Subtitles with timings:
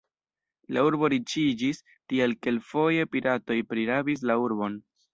[0.77, 4.85] La urbo riĉiĝis, tial kelkfoje piratoj prirabis la urbon.